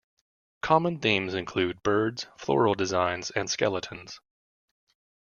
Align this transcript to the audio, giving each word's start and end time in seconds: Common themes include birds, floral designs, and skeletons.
Common 0.63 0.97
themes 0.99 1.35
include 1.35 1.83
birds, 1.83 2.25
floral 2.35 2.73
designs, 2.73 3.29
and 3.29 3.47
skeletons. 3.47 4.19